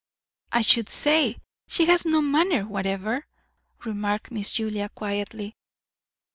[0.51, 3.27] "I should say, she has no manner whatever,"
[3.85, 5.55] remarked Miss Julia quietly.